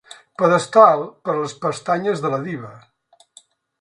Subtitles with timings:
[0.41, 2.73] Pedestal per a les pestanyes de la diva.